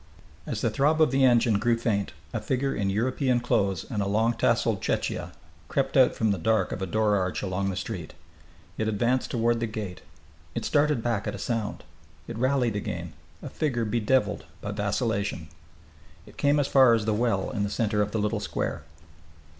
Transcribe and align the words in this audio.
As 0.47 0.61
the 0.61 0.71
throb 0.71 0.99
of 0.99 1.11
the 1.11 1.23
engine 1.23 1.59
grew 1.59 1.77
faint 1.77 2.11
a 2.33 2.41
figure 2.41 2.73
in 2.73 2.89
European 2.89 3.39
clothes 3.39 3.85
and 3.87 4.01
a 4.01 4.07
long 4.07 4.33
tasselled 4.33 4.81
chechia 4.81 5.31
crept 5.67 5.95
out 5.95 6.15
from 6.15 6.31
the 6.31 6.39
dark 6.39 6.71
of 6.71 6.81
a 6.81 6.87
door 6.87 7.15
arch 7.17 7.43
along 7.43 7.69
the 7.69 7.75
street. 7.75 8.15
It 8.79 8.87
advanced 8.87 9.29
toward 9.29 9.59
the 9.59 9.67
gate. 9.67 10.01
It 10.55 10.65
started 10.65 11.03
back 11.03 11.27
at 11.27 11.35
a 11.35 11.37
sound. 11.37 11.83
It 12.27 12.35
rallied 12.39 12.75
again, 12.75 13.13
a 13.43 13.49
figure 13.49 13.85
bedeviled 13.85 14.45
by 14.59 14.71
vacillation. 14.71 15.49
It 16.25 16.35
came 16.35 16.59
as 16.59 16.67
far 16.67 16.95
as 16.95 17.05
the 17.05 17.13
well 17.13 17.51
in 17.51 17.61
the 17.61 17.69
centre 17.69 18.01
of 18.01 18.09
the 18.09 18.17
little 18.17 18.39
square. 18.39 18.81